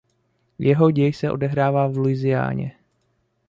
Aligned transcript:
Jeho 0.59 0.91
děj 0.91 1.13
se 1.13 1.31
odehrává 1.31 1.87
v 1.87 1.97
Louisianě. 1.97 2.75